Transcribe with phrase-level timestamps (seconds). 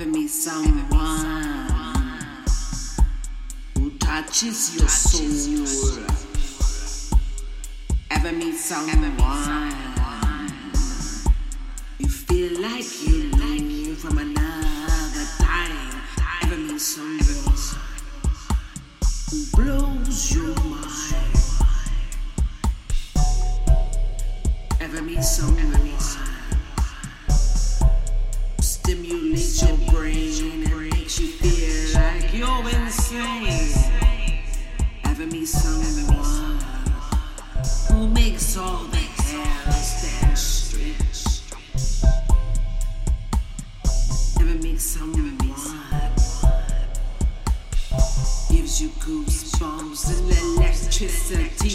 [0.00, 1.66] Ever meet someone
[3.74, 6.04] who touches your soul?
[8.08, 9.16] Ever meet someone
[11.98, 16.00] you feel like you live from another time?
[16.44, 17.18] Ever meet someone
[19.32, 21.34] who blows your mind?
[24.80, 26.27] Ever meet someone
[28.88, 33.84] stimulates your brain and makes you feel like you're insane?
[35.04, 36.58] Ever meet someone
[37.88, 40.94] who makes all the hair stand straight?
[44.40, 45.36] Ever meet someone
[48.50, 51.67] gives you goosebumps and electricity?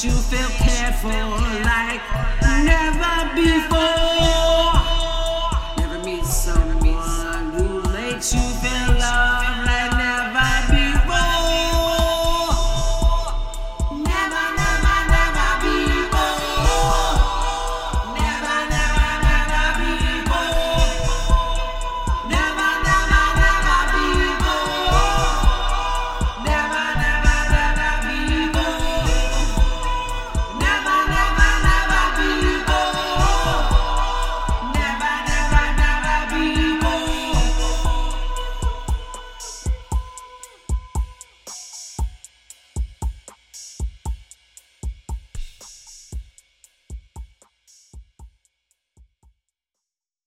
[0.00, 2.00] you feel cared for like
[2.64, 3.81] never before.